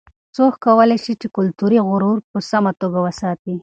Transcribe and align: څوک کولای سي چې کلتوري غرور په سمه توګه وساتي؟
څوک 0.35 0.53
کولای 0.65 0.97
سي 1.05 1.13
چې 1.21 1.27
کلتوري 1.37 1.79
غرور 1.89 2.17
په 2.31 2.39
سمه 2.49 2.71
توګه 2.81 2.99
وساتي؟ 3.01 3.55